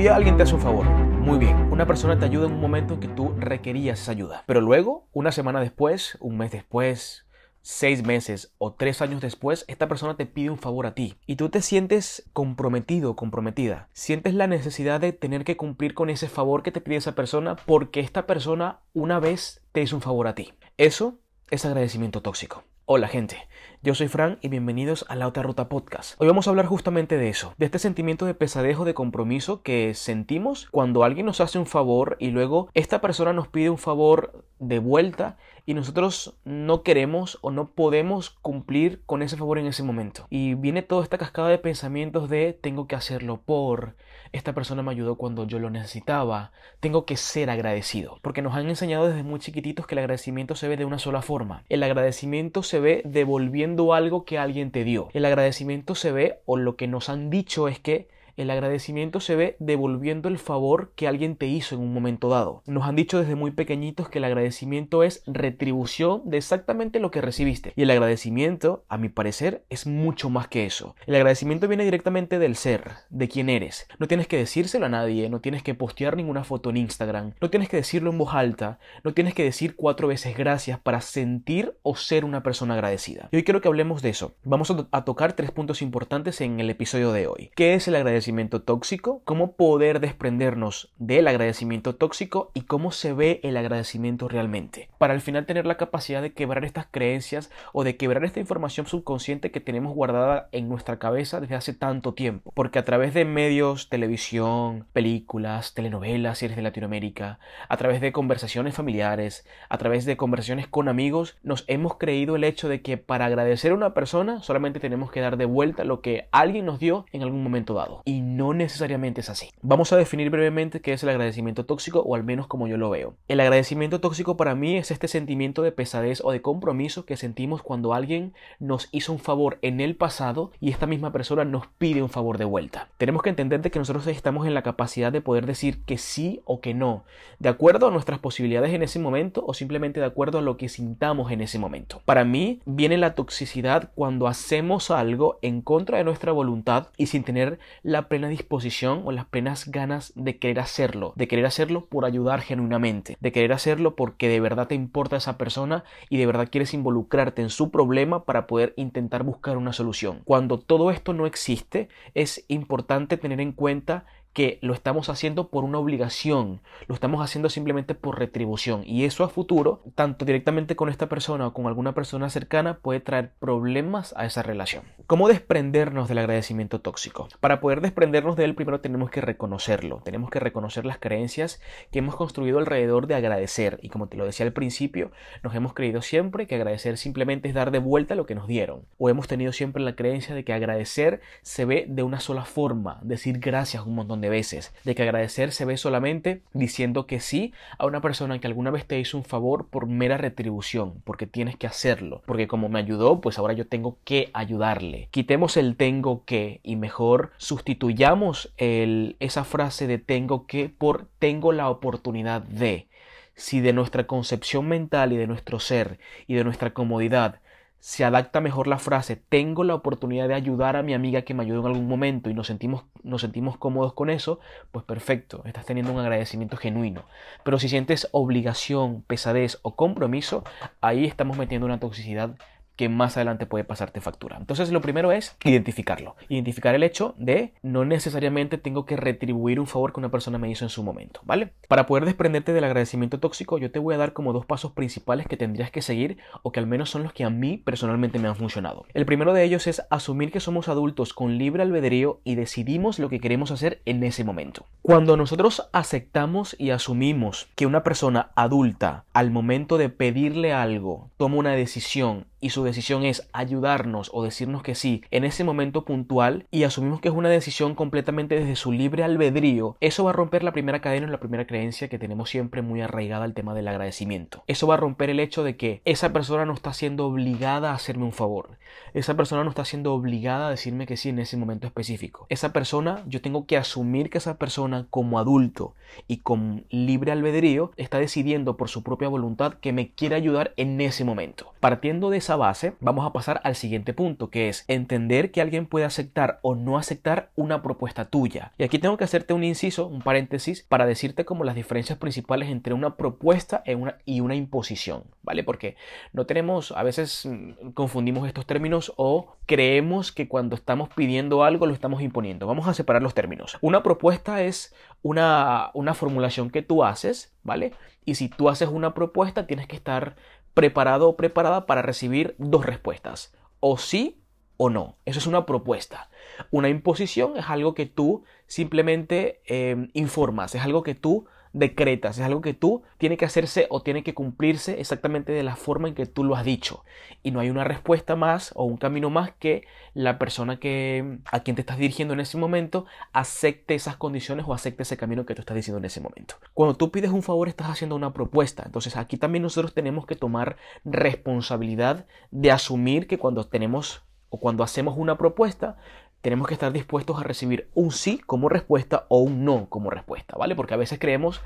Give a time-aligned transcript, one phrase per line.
[0.00, 0.86] día alguien te hace un favor.
[0.86, 4.44] Muy bien, una persona te ayuda en un momento en que tú requerías esa ayuda.
[4.46, 7.26] Pero luego, una semana después, un mes después,
[7.60, 11.36] seis meses o tres años después, esta persona te pide un favor a ti y
[11.36, 13.90] tú te sientes comprometido, comprometida.
[13.92, 17.56] Sientes la necesidad de tener que cumplir con ese favor que te pide esa persona
[17.66, 20.54] porque esta persona una vez te hizo un favor a ti.
[20.78, 21.18] Eso
[21.50, 22.64] es agradecimiento tóxico.
[22.92, 23.36] Hola gente,
[23.84, 26.20] yo soy Fran y bienvenidos a La Otra Ruta Podcast.
[26.20, 29.94] Hoy vamos a hablar justamente de eso, de este sentimiento de pesadejo de compromiso que
[29.94, 34.44] sentimos cuando alguien nos hace un favor y luego esta persona nos pide un favor
[34.58, 39.82] de vuelta y nosotros no queremos o no podemos cumplir con ese favor en ese
[39.82, 40.26] momento.
[40.30, 43.94] Y viene toda esta cascada de pensamientos de tengo que hacerlo por,
[44.32, 48.68] esta persona me ayudó cuando yo lo necesitaba, tengo que ser agradecido, porque nos han
[48.68, 51.64] enseñado desde muy chiquititos que el agradecimiento se ve de una sola forma.
[51.68, 55.08] El agradecimiento se ve devolviendo algo que alguien te dio.
[55.12, 58.08] El agradecimiento se ve, o lo que nos han dicho es que
[58.40, 62.62] el agradecimiento se ve devolviendo el favor que alguien te hizo en un momento dado.
[62.66, 67.20] Nos han dicho desde muy pequeñitos que el agradecimiento es retribución de exactamente lo que
[67.20, 67.74] recibiste.
[67.76, 70.96] Y el agradecimiento, a mi parecer, es mucho más que eso.
[71.06, 73.86] El agradecimiento viene directamente del ser, de quién eres.
[73.98, 77.50] No tienes que decírselo a nadie, no tienes que postear ninguna foto en Instagram, no
[77.50, 81.76] tienes que decirlo en voz alta, no tienes que decir cuatro veces gracias para sentir
[81.82, 83.28] o ser una persona agradecida.
[83.32, 84.34] Y hoy quiero que hablemos de eso.
[84.44, 87.50] Vamos a, tocar tres puntos importantes en el episodio de hoy.
[87.54, 88.29] ¿Qué es el agradecimiento?
[88.64, 94.88] Tóxico, cómo poder desprendernos del agradecimiento tóxico y cómo se ve el agradecimiento realmente.
[94.98, 98.86] Para al final tener la capacidad de quebrar estas creencias o de quebrar esta información
[98.86, 102.52] subconsciente que tenemos guardada en nuestra cabeza desde hace tanto tiempo.
[102.54, 108.74] Porque a través de medios, televisión, películas, telenovelas, series de Latinoamérica, a través de conversaciones
[108.74, 113.26] familiares, a través de conversaciones con amigos, nos hemos creído el hecho de que para
[113.26, 117.06] agradecer a una persona solamente tenemos que dar de vuelta lo que alguien nos dio
[117.12, 118.02] en algún momento dado.
[118.04, 119.50] Y no necesariamente es así.
[119.62, 122.90] Vamos a definir brevemente qué es el agradecimiento tóxico o al menos como yo lo
[122.90, 123.14] veo.
[123.28, 127.62] El agradecimiento tóxico para mí es este sentimiento de pesadez o de compromiso que sentimos
[127.62, 132.02] cuando alguien nos hizo un favor en el pasado y esta misma persona nos pide
[132.02, 132.88] un favor de vuelta.
[132.98, 136.42] Tenemos que entender de que nosotros estamos en la capacidad de poder decir que sí
[136.44, 137.04] o que no,
[137.38, 140.68] de acuerdo a nuestras posibilidades en ese momento o simplemente de acuerdo a lo que
[140.68, 142.02] sintamos en ese momento.
[142.04, 147.24] Para mí viene la toxicidad cuando hacemos algo en contra de nuestra voluntad y sin
[147.24, 152.04] tener la plena disposición o las plenas ganas de querer hacerlo, de querer hacerlo por
[152.04, 156.48] ayudar genuinamente, de querer hacerlo porque de verdad te importa esa persona y de verdad
[156.50, 160.22] quieres involucrarte en su problema para poder intentar buscar una solución.
[160.24, 165.64] Cuando todo esto no existe, es importante tener en cuenta que lo estamos haciendo por
[165.64, 170.88] una obligación, lo estamos haciendo simplemente por retribución y eso a futuro, tanto directamente con
[170.88, 174.84] esta persona o con alguna persona cercana, puede traer problemas a esa relación.
[175.06, 177.28] ¿Cómo desprendernos del agradecimiento tóxico?
[177.40, 181.98] Para poder desprendernos de él primero tenemos que reconocerlo, tenemos que reconocer las creencias que
[181.98, 185.10] hemos construido alrededor de agradecer y como te lo decía al principio,
[185.42, 188.82] nos hemos creído siempre que agradecer simplemente es dar de vuelta lo que nos dieron
[188.98, 193.00] o hemos tenido siempre la creencia de que agradecer se ve de una sola forma,
[193.02, 197.52] decir gracias un montón de veces, de que agradecer se ve solamente diciendo que sí
[197.78, 201.56] a una persona que alguna vez te hizo un favor por mera retribución, porque tienes
[201.56, 205.08] que hacerlo, porque como me ayudó, pues ahora yo tengo que ayudarle.
[205.10, 211.52] Quitemos el tengo que y mejor sustituyamos el, esa frase de tengo que por tengo
[211.52, 212.88] la oportunidad de.
[213.34, 217.40] Si de nuestra concepción mental y de nuestro ser y de nuestra comodidad
[217.80, 221.42] se adapta mejor la frase tengo la oportunidad de ayudar a mi amiga que me
[221.42, 224.38] ayudó en algún momento y nos sentimos, nos sentimos cómodos con eso,
[224.70, 227.04] pues perfecto, estás teniendo un agradecimiento genuino.
[227.42, 230.44] Pero si sientes obligación, pesadez o compromiso,
[230.80, 232.36] ahí estamos metiendo una toxicidad
[232.80, 234.38] que más adelante puede pasarte factura.
[234.38, 236.16] Entonces lo primero es identificarlo.
[236.30, 240.50] Identificar el hecho de no necesariamente tengo que retribuir un favor que una persona me
[240.50, 241.52] hizo en su momento, ¿vale?
[241.68, 245.26] Para poder desprenderte del agradecimiento tóxico, yo te voy a dar como dos pasos principales
[245.26, 248.28] que tendrías que seguir o que al menos son los que a mí personalmente me
[248.28, 248.86] han funcionado.
[248.94, 253.10] El primero de ellos es asumir que somos adultos con libre albedrío y decidimos lo
[253.10, 254.64] que queremos hacer en ese momento.
[254.80, 261.36] Cuando nosotros aceptamos y asumimos que una persona adulta al momento de pedirle algo toma
[261.36, 266.46] una decisión y su decisión es ayudarnos o decirnos que sí en ese momento puntual
[266.50, 270.42] y asumimos que es una decisión completamente desde su libre albedrío, eso va a romper
[270.42, 273.68] la primera cadena o la primera creencia que tenemos siempre muy arraigada al tema del
[273.68, 274.42] agradecimiento.
[274.46, 277.74] Eso va a romper el hecho de que esa persona no está siendo obligada a
[277.74, 278.58] hacerme un favor.
[278.94, 282.26] Esa persona no está siendo obligada a decirme que sí en ese momento específico.
[282.28, 285.74] Esa persona, yo tengo que asumir que esa persona como adulto
[286.08, 290.80] y con libre albedrío está decidiendo por su propia voluntad que me quiere ayudar en
[290.80, 291.52] ese momento.
[291.60, 295.66] Partiendo de esa base, vamos a pasar al siguiente punto, que es entender que alguien
[295.66, 298.52] puede aceptar o no aceptar una propuesta tuya.
[298.58, 302.48] Y aquí tengo que hacerte un inciso, un paréntesis, para decirte como las diferencias principales
[302.48, 303.62] entre una propuesta
[304.04, 305.44] y una imposición, ¿vale?
[305.44, 305.76] Porque
[306.12, 311.66] no tenemos, a veces mm, confundimos estos términos o creemos que cuando estamos pidiendo algo
[311.66, 312.46] lo estamos imponiendo.
[312.46, 313.58] Vamos a separar los términos.
[313.60, 317.72] Una propuesta es una formulación que tú haces, ¿vale?
[318.04, 320.16] Y si tú haces una propuesta, tienes que estar
[320.54, 324.22] preparado o preparada para recibir dos respuestas, o sí
[324.56, 324.98] o no.
[325.04, 326.10] Eso es una propuesta.
[326.50, 332.24] Una imposición es algo que tú simplemente eh, informas, es algo que tú decretas, es
[332.24, 335.94] algo que tú tiene que hacerse o tiene que cumplirse exactamente de la forma en
[335.94, 336.84] que tú lo has dicho.
[337.22, 339.64] Y no hay una respuesta más o un camino más que
[339.94, 344.54] la persona que a quien te estás dirigiendo en ese momento acepte esas condiciones o
[344.54, 346.36] acepte ese camino que tú estás diciendo en ese momento.
[346.54, 348.62] Cuando tú pides un favor estás haciendo una propuesta.
[348.64, 354.62] Entonces aquí también nosotros tenemos que tomar responsabilidad de asumir que cuando tenemos o cuando
[354.62, 355.76] hacemos una propuesta
[356.20, 360.36] tenemos que estar dispuestos a recibir un sí como respuesta o un no como respuesta,
[360.36, 360.54] ¿vale?
[360.54, 361.40] Porque a veces creemos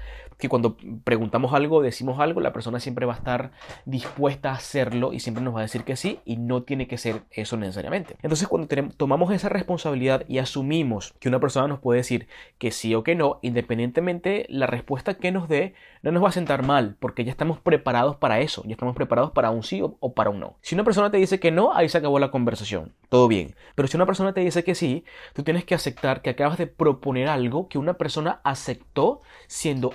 [0.48, 3.52] cuando preguntamos algo, decimos algo, la persona siempre va a estar
[3.84, 6.98] dispuesta a hacerlo y siempre nos va a decir que sí y no tiene que
[6.98, 8.16] ser eso necesariamente.
[8.22, 12.94] Entonces cuando tomamos esa responsabilidad y asumimos que una persona nos puede decir que sí
[12.94, 16.96] o que no, independientemente la respuesta que nos dé, no nos va a sentar mal
[17.00, 20.40] porque ya estamos preparados para eso, ya estamos preparados para un sí o, para un
[20.40, 20.56] no.
[20.60, 23.54] Si una persona te dice que no, ahí se acabó la conversación, todo bien.
[23.74, 26.66] Pero si una persona te dice que sí, tú tienes que aceptar que acabas de
[26.66, 29.94] proponer algo que una persona aceptó siendo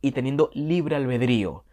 [0.00, 1.64] y teniendo libre albedrío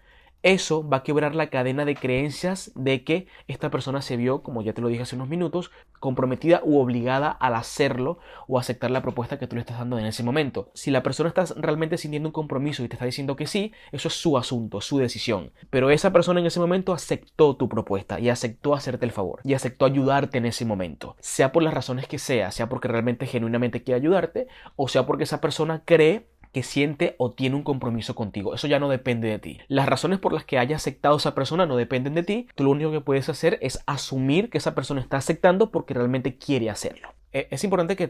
[0.46, 4.62] eso va a quebrar la cadena de creencias de que esta persona se vio, como
[4.62, 9.02] ya te lo dije hace unos minutos, comprometida u obligada al hacerlo o aceptar la
[9.02, 10.70] propuesta que tú le estás dando en ese momento.
[10.76, 14.08] Si la persona está realmente sintiendo un compromiso y te está diciendo que sí, eso
[14.08, 15.52] es su asunto, su decisión.
[15.72, 19.56] Pero esa persona en ese momento aceptó tu propuesta y aceptó hacerte el favor y
[19.56, 21.16] aceptó ayudarte en ese momento.
[21.22, 24.46] Sea por las razones que sea, sea porque realmente genuinamente quiere ayudarte
[24.76, 28.56] o sea porque esa persona cree que siente o tiene un compromiso contigo.
[28.56, 29.60] Eso ya no depende de ti.
[29.68, 32.48] Las razones por las que haya aceptado esa persona no dependen de ti.
[32.56, 36.38] Tú lo único que puedes hacer es asumir que esa persona está aceptando porque realmente
[36.38, 37.10] quiere hacerlo.
[37.34, 38.08] E, es importante que,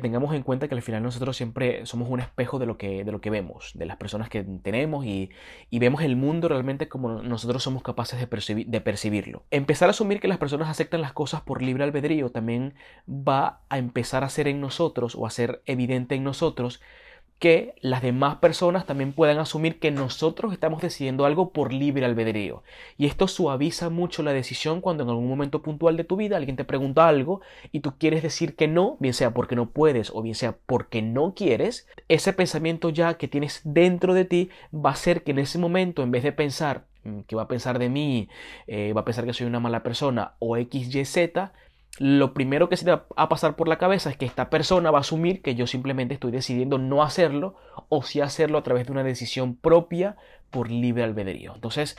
[0.00, 3.12] tengamos en cuenta que al final nosotros siempre somos un espejo de lo que, de
[3.12, 5.30] lo que vemos, de las personas que tenemos y,
[5.70, 9.44] vemos el mundo realmente como nosotros somos capaces de, de percibirlo.
[9.52, 12.74] Empezar a asumir que las personas aceptan las cosas por libre albedrío también
[13.08, 16.80] va a empezar a ser en nosotros o a ser evidente en nosotros
[17.38, 22.62] que las demás personas también puedan asumir que nosotros estamos decidiendo algo por libre albedrío.
[22.96, 26.56] Y esto suaviza mucho la decisión cuando en algún momento puntual de tu vida alguien
[26.56, 27.42] te pregunta algo
[27.72, 31.02] y tú quieres decir que no, bien sea porque no puedes o bien sea porque
[31.02, 35.38] no quieres, ese pensamiento ya que tienes dentro de ti va a hacer que en
[35.38, 38.28] ese momento, en vez de pensar mm, que va a pensar de mí,
[38.66, 41.52] eh, va a pensar que soy una mala persona o X, Y, Z,
[41.98, 44.90] lo primero que se te va a pasar por la cabeza es que esta persona
[44.90, 47.56] va a asumir que yo simplemente estoy decidiendo no hacerlo
[47.88, 50.16] o sí hacerlo a través de una decisión propia
[50.50, 51.54] por libre albedrío.
[51.54, 51.96] Entonces,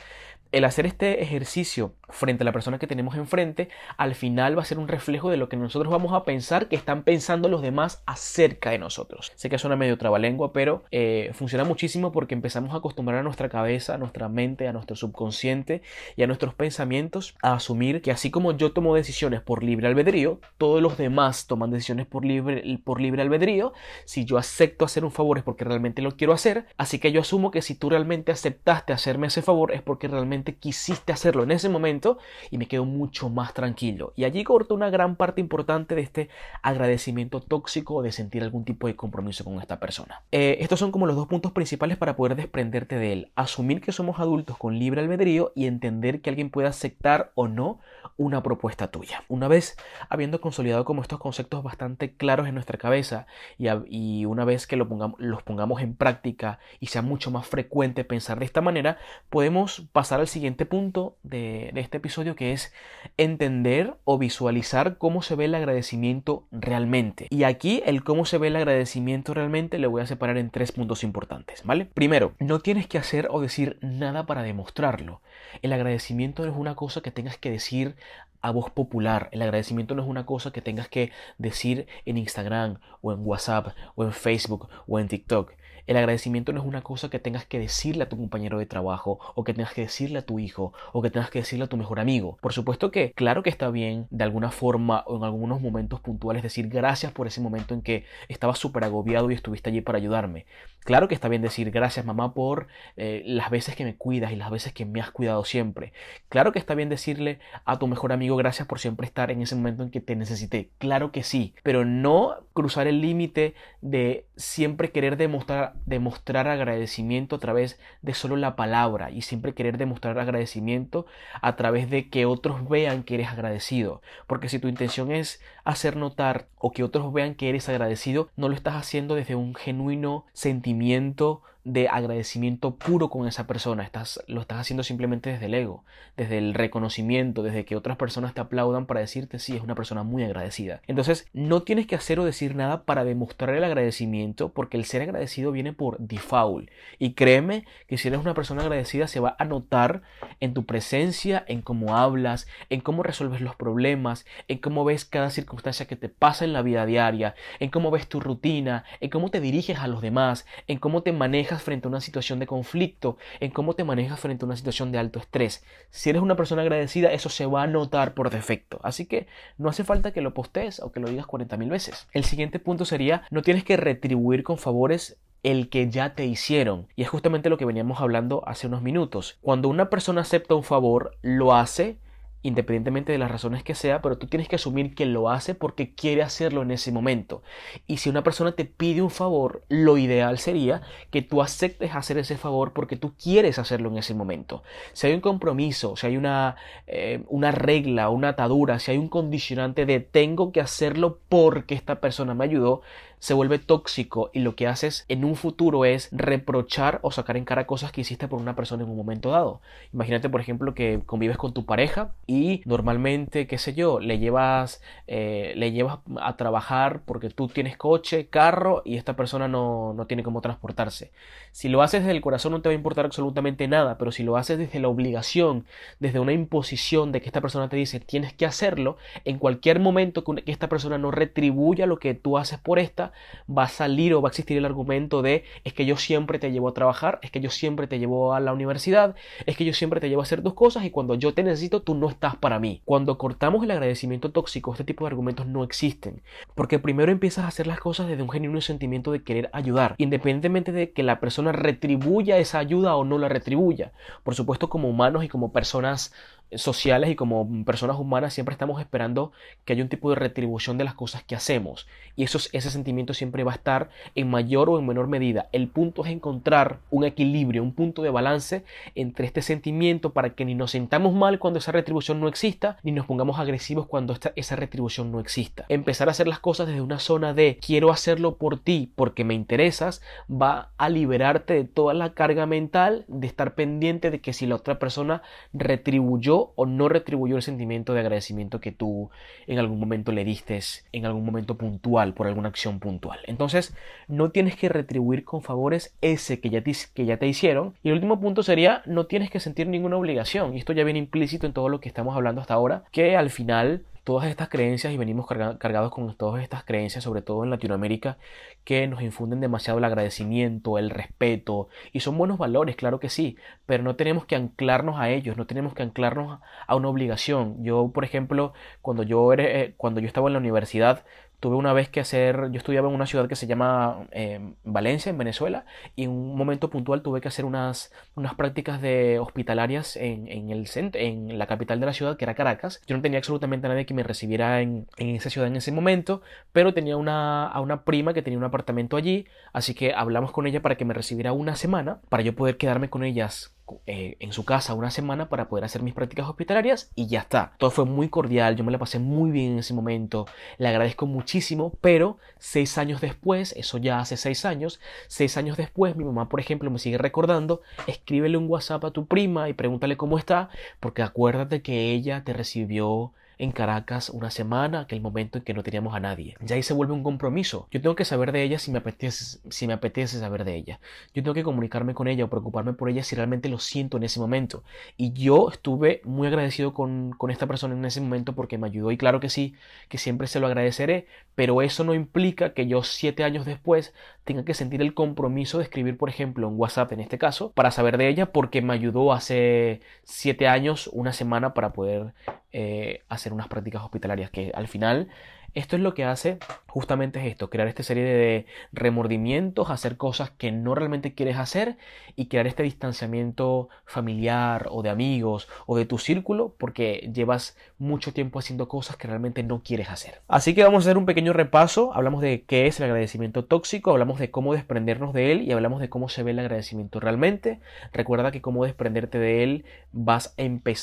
[0.52, 4.64] el hacer este ejercicio frente a la persona que tenemos enfrente, al final va a
[4.64, 8.02] ser un reflejo de lo que nosotros vamos a pensar que están pensando los demás
[8.06, 9.32] acerca de nosotros.
[9.34, 13.48] Sé que suena medio trabalengua, pero eh, funciona muchísimo porque empezamos a acostumbrar a nuestra
[13.48, 15.82] cabeza, a nuestra mente, a nuestro subconsciente
[16.16, 20.40] y a nuestros pensamientos a asumir que así como yo tomo decisiones por libre albedrío,
[20.56, 23.74] todos los demás toman decisiones por libre, por libre albedrío.
[24.06, 27.20] Si yo acepto hacer un favor es porque realmente lo quiero hacer, así que yo
[27.20, 30.08] asumo que si tú realmente aceptaste hacerme ese favor es porque
[30.44, 32.18] quisiste hacerlo en ese momento
[32.50, 34.12] y me quedo mucho más tranquilo.
[34.16, 36.28] Y allí corto una gran parte importante de este
[36.62, 40.22] agradecimiento tóxico de sentir algún tipo de compromiso con esta persona.
[40.32, 43.32] Eh, estos son como los dos puntos principales para poder desprenderte de él.
[43.34, 47.80] Asumir que somos adultos con libre albedrío y entender que alguien puede aceptar o no
[48.16, 49.24] una propuesta tuya.
[49.28, 49.76] Una vez
[50.08, 53.26] habiendo consolidado como estos conceptos bastante claros en nuestra cabeza
[53.58, 58.38] y, una vez que lo los pongamos en práctica y sea mucho más frecuente pensar
[58.38, 58.98] de esta manera,
[59.30, 62.72] podemos pasar al siguiente punto de, este episodio que es
[63.16, 67.26] entender o visualizar cómo se ve el agradecimiento realmente.
[67.30, 70.72] Y aquí el cómo se ve el agradecimiento realmente le voy a separar en tres
[70.72, 71.86] puntos importantes, ¿vale?
[71.86, 75.20] Primero, no tienes que hacer o decir nada para demostrarlo.
[75.62, 77.96] El agradecimiento no es una cosa que tengas que decir
[78.40, 79.28] a voz popular.
[79.32, 83.74] El agradecimiento no es una cosa que tengas que decir en Instagram o en WhatsApp
[83.94, 85.52] o en Facebook o en TikTok.
[85.88, 89.20] El agradecimiento no es una cosa que tengas que decirle a tu compañero de trabajo
[89.34, 91.78] o que tengas que decirle a tu hijo o que tengas que decirle a tu
[91.78, 92.36] mejor amigo.
[92.42, 96.42] Por supuesto que claro que está bien de alguna forma o en algunos momentos puntuales
[96.42, 100.44] decir gracias por ese momento en que estabas súper agobiado y estuviste allí para ayudarme.
[100.88, 102.66] Claro que está bien decir gracias mamá por
[102.96, 105.92] eh, las veces que me cuidas y las veces que me has cuidado siempre.
[106.30, 109.54] Claro que está bien decirle a tu mejor amigo gracias por siempre estar en ese
[109.54, 110.70] momento en que te necesité.
[110.78, 117.38] Claro que sí, pero no cruzar el límite de siempre querer demostrar, demostrar agradecimiento a
[117.38, 121.04] través de solo la palabra y siempre querer demostrar agradecimiento
[121.42, 124.00] a través de que otros vean que eres agradecido.
[124.26, 128.48] Porque si tu intención es hacer notar o que otros vean que eres agradecido, no
[128.48, 133.82] lo estás haciendo desde un genuino sentimiento de agradecimiento puro con esa persona.
[133.82, 135.84] Estás, lo estás haciendo simplemente desde el ego,
[136.16, 140.02] desde el reconocimiento, desde que otras personas te aplaudan para decirte sí, es una persona
[140.02, 140.80] muy agradecida.
[140.86, 145.02] Entonces, no tienes que hacer o decir nada para demostrar el agradecimiento, porque el ser
[145.02, 146.70] agradecido viene por default.
[146.98, 150.00] Y créeme que si eres una persona agradecida, se va a notar
[150.40, 155.28] en tu presencia, en cómo hablas, en cómo resuelves los problemas, en cómo ves cada
[155.28, 159.30] circunstancia que te pasa en la vida diaria, en cómo ves tu rutina, en cómo
[159.30, 163.16] te diriges a los demás, en cómo te manejas frente a una situación de conflicto,
[163.40, 165.64] en cómo te manejas frente a una situación de alto estrés.
[165.90, 168.80] Si eres una persona agradecida, eso se va a notar por defecto.
[168.82, 172.08] Así que no hace falta que lo postees o que lo digas 40.000 veces.
[172.12, 176.88] El siguiente punto sería, no tienes que retribuir con favores el que ya te hicieron.
[176.96, 179.38] Y es justamente lo que veníamos hablando hace unos minutos.
[179.40, 181.98] Cuando una persona acepta un favor, lo hace
[182.42, 185.94] independientemente de las razones que sea, pero tú tienes que asumir que lo hace porque
[185.94, 187.42] quiere hacerlo en ese momento.
[187.86, 192.18] Y si una persona te pide un favor, lo ideal sería que tú aceptes hacer
[192.18, 194.62] ese favor porque tú quieres hacerlo en ese momento.
[194.92, 199.08] Si hay un compromiso, si hay una, eh, una regla, una atadura, si hay un
[199.08, 202.82] condicionante de tengo que hacerlo porque esta persona me ayudó,
[203.18, 207.44] se vuelve tóxico y lo que haces en un futuro es reprochar o sacar en
[207.44, 209.60] cara cosas que hiciste por una persona en un momento dado.
[209.92, 214.80] Imagínate, por ejemplo, que convives con tu pareja y normalmente, qué sé yo, le llevas,
[215.06, 220.06] eh, le llevas a trabajar porque tú tienes coche, carro y esta persona no, no
[220.06, 221.10] tiene cómo transportarse.
[221.52, 224.22] Si lo haces desde el corazón no te va a importar absolutamente nada, pero si
[224.22, 225.66] lo haces desde la obligación,
[225.98, 230.24] desde una imposición de que esta persona te dice tienes que hacerlo, en cualquier momento
[230.24, 233.07] que esta persona no retribuya lo que tú haces por esta,
[233.48, 236.50] va a salir o va a existir el argumento de es que yo siempre te
[236.50, 239.14] llevo a trabajar, es que yo siempre te llevo a la universidad,
[239.46, 241.82] es que yo siempre te llevo a hacer dos cosas y cuando yo te necesito
[241.82, 242.82] tú no estás para mí.
[242.84, 246.22] Cuando cortamos el agradecimiento tóxico, este tipo de argumentos no existen,
[246.54, 250.72] porque primero empiezas a hacer las cosas desde un genuino sentimiento de querer ayudar, independientemente
[250.72, 253.92] de que la persona retribuya esa ayuda o no la retribuya.
[254.22, 256.12] Por supuesto, como humanos y como personas
[256.54, 259.32] sociales y como personas humanas siempre estamos esperando
[259.64, 261.86] que haya un tipo de retribución de las cosas que hacemos
[262.16, 265.48] y eso, ese sentimiento siempre va a estar en mayor o en menor medida.
[265.52, 268.64] El punto es encontrar un equilibrio, un punto de balance
[268.94, 272.92] entre este sentimiento para que ni nos sentamos mal cuando esa retribución no exista, ni
[272.92, 275.64] nos pongamos agresivos cuando esa retribución no exista.
[275.68, 279.34] Empezar a hacer las cosas desde una zona de quiero hacerlo por ti porque me
[279.34, 284.46] interesas va a liberarte de toda la carga mental de estar pendiente de que si
[284.46, 289.10] la otra persona retribuyó o no retribuyó el sentimiento de agradecimiento que tú
[289.46, 290.48] en algún momento le diste
[290.92, 293.20] en algún momento puntual por alguna acción puntual.
[293.26, 293.74] Entonces,
[294.08, 297.74] no tienes que retribuir con favores ese que ya te, que ya te hicieron.
[297.82, 300.54] Y el último punto sería, no tienes que sentir ninguna obligación.
[300.54, 303.30] Y esto ya viene implícito en todo lo que estamos hablando hasta ahora, que al
[303.30, 308.16] final todas estas creencias y venimos cargados con todas estas creencias, sobre todo en Latinoamérica,
[308.64, 313.36] que nos infunden demasiado el agradecimiento, el respeto, y son buenos valores, claro que sí,
[313.66, 317.62] pero no tenemos que anclarnos a ellos, no tenemos que anclarnos a una obligación.
[317.62, 321.04] Yo, por ejemplo, cuando yo, eh, cuando yo estaba en la universidad,
[321.40, 325.10] tuve una vez que hacer, yo estudiaba en una ciudad que se llama eh, Valencia,
[325.10, 325.64] en Venezuela,
[325.96, 330.50] y en un momento puntual tuve que hacer unas, unas prácticas de hospitalarias en, en
[330.50, 332.82] el en la capital de la ciudad, que era Caracas.
[332.86, 335.72] Yo no tenía absolutamente a nadie que me recibiera en, en esa ciudad en ese
[335.72, 340.32] momento, pero tenía una, a una prima que tenía un apartamento allí, así que hablamos
[340.32, 343.54] con ella para que me recibiera una semana, para yo poder quedarme con ellas
[343.86, 347.52] eh, en su casa una semana para poder hacer mis prácticas hospitalarias y ya está.
[347.58, 350.26] Todo fue muy cordial, yo me la pasé muy bien en ese momento,
[350.58, 355.96] le agradezco muchísimo, pero seis años después, eso ya hace seis años, seis años después
[355.96, 359.96] mi mamá, por ejemplo, me sigue recordando, escríbele un WhatsApp a tu prima y pregúntale
[359.96, 360.48] cómo está,
[360.80, 365.62] porque acuérdate que ella te recibió en Caracas una semana, aquel momento en que no
[365.62, 366.36] teníamos a nadie.
[366.40, 367.68] Ya ahí se vuelve un compromiso.
[367.70, 370.80] Yo tengo que saber de ella si me apetece, si me apetece saber de ella.
[371.14, 374.02] Yo tengo que comunicarme con ella o preocuparme por ella si realmente lo siento en
[374.02, 374.64] ese momento.
[374.96, 378.90] Y yo estuve muy agradecido con, con esta persona en ese momento porque me ayudó
[378.90, 379.54] y claro que sí,
[379.88, 384.44] que siempre se lo agradeceré, pero eso no implica que yo siete años después tenga
[384.44, 387.96] que sentir el compromiso de escribir, por ejemplo, en WhatsApp en este caso, para saber
[387.96, 392.12] de ella porque me ayudó hace siete años, una semana para poder
[392.52, 395.08] eh, hacer unas prácticas hospitalarias, que al final
[395.54, 400.30] esto es lo que hace justamente es esto, crear esta serie de remordimientos, hacer cosas
[400.30, 401.76] que no realmente quieres hacer
[402.14, 408.12] y crear este distanciamiento familiar o de amigos o de tu círculo porque llevas mucho
[408.12, 410.20] tiempo haciendo cosas que realmente no quieres hacer.
[410.28, 413.90] Así que vamos a hacer un pequeño repaso, hablamos de qué es el agradecimiento tóxico,
[413.90, 417.60] hablamos de cómo desprendernos de él y hablamos de cómo se ve el agradecimiento realmente.
[417.92, 420.42] Recuerda que cómo desprenderte de él vas a,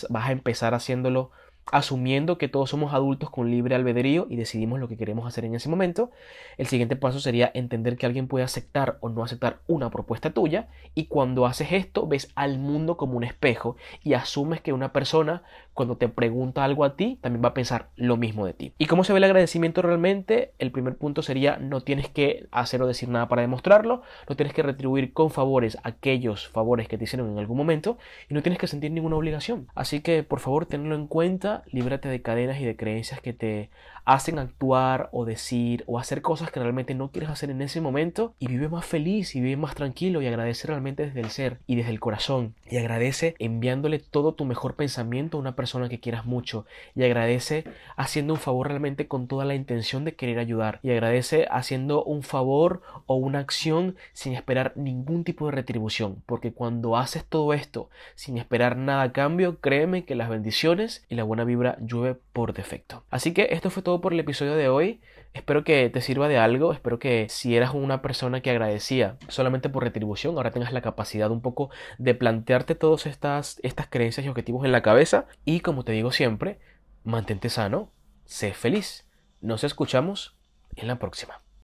[0.09, 1.31] vas a empezar haciéndolo
[1.71, 5.55] asumiendo que todos somos adultos con libre albedrío y decidimos lo que queremos hacer en
[5.55, 6.11] ese momento,
[6.57, 10.67] el siguiente paso sería entender que alguien puede aceptar o no aceptar una propuesta tuya
[10.93, 15.43] y cuando haces esto ves al mundo como un espejo y asumes que una persona
[15.75, 18.73] cuando te pregunta algo a ti también va a pensar lo mismo de ti.
[18.79, 20.53] ¿Y cómo se ve el agradecimiento realmente?
[20.57, 24.55] El primer punto sería no tienes que hacer o decir nada para demostrarlo, no tienes
[24.55, 27.97] que retribuir con favores aquellos favores que te hicieron en algún momento
[28.29, 29.67] y no tienes que sentir ninguna obligación.
[29.75, 33.69] Así que por favor tenlo en cuenta líbrate de cadenas y de creencias que te
[34.05, 38.35] hacen actuar o decir o hacer cosas que realmente no quieres hacer en ese momento
[38.39, 41.75] y vive más feliz y vive más tranquilo y agradece realmente desde el ser y
[41.75, 46.25] desde el corazón y agradece enviándole todo tu mejor pensamiento a una persona que quieras
[46.25, 47.63] mucho y agradece
[47.95, 52.21] haciendo un favor realmente con toda la intención de querer ayudar y agradece haciendo un
[52.21, 57.89] favor o una acción sin esperar ningún tipo de retribución porque cuando haces todo esto
[58.13, 62.53] sin esperar nada a cambio créeme que las bendiciones y la buena vibra llueve por
[62.53, 64.99] defecto así que esto fue todo por el episodio de hoy.
[65.35, 66.71] Espero que te sirva de algo.
[66.71, 71.29] Espero que si eras una persona que agradecía solamente por retribución, ahora tengas la capacidad
[71.29, 75.25] un poco de plantearte todas estas, estas creencias y objetivos en la cabeza.
[75.43, 76.59] Y como te digo siempre,
[77.03, 77.91] mantente sano,
[78.23, 79.05] sé feliz.
[79.41, 80.37] Nos escuchamos
[80.77, 81.44] en la próxima.